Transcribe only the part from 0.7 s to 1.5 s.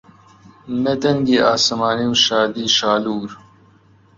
نە دەنگی